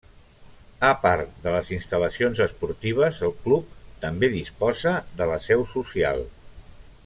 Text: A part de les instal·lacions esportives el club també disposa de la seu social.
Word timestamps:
A 0.87 0.89
part 1.01 1.35
de 1.43 1.51
les 1.55 1.69
instal·lacions 1.75 2.41
esportives 2.47 3.21
el 3.29 3.35
club 3.45 3.77
també 4.07 4.31
disposa 4.39 4.95
de 5.21 5.29
la 5.35 5.41
seu 5.51 5.67
social. 5.79 6.27